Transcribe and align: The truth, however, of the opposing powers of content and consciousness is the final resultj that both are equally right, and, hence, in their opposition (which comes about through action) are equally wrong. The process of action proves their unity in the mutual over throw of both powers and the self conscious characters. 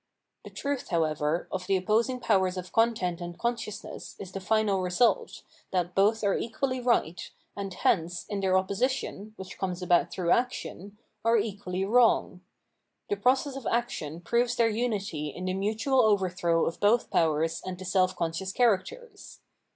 The 0.43 0.49
truth, 0.49 0.87
however, 0.87 1.47
of 1.51 1.67
the 1.67 1.77
opposing 1.77 2.19
powers 2.19 2.57
of 2.57 2.71
content 2.73 3.21
and 3.21 3.37
consciousness 3.37 4.15
is 4.17 4.31
the 4.31 4.39
final 4.41 4.79
resultj 4.79 5.43
that 5.69 5.93
both 5.93 6.23
are 6.23 6.35
equally 6.35 6.79
right, 6.79 7.21
and, 7.55 7.71
hence, 7.71 8.25
in 8.27 8.39
their 8.39 8.57
opposition 8.57 9.33
(which 9.35 9.59
comes 9.59 9.83
about 9.83 10.09
through 10.09 10.31
action) 10.31 10.97
are 11.23 11.37
equally 11.37 11.85
wrong. 11.85 12.41
The 13.11 13.15
process 13.15 13.55
of 13.55 13.67
action 13.67 14.21
proves 14.21 14.55
their 14.55 14.69
unity 14.69 15.27
in 15.27 15.45
the 15.45 15.53
mutual 15.53 16.01
over 16.01 16.31
throw 16.31 16.65
of 16.65 16.79
both 16.79 17.11
powers 17.11 17.61
and 17.63 17.77
the 17.77 17.85
self 17.85 18.15
conscious 18.15 18.51
characters. 18.51 19.39